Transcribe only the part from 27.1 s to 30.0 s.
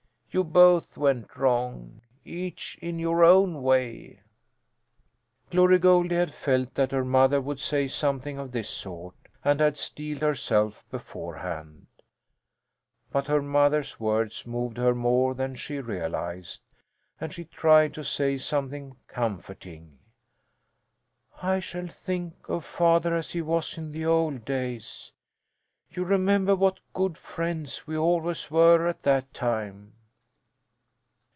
friends we always were at that time."